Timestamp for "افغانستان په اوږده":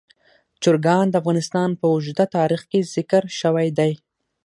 1.21-2.25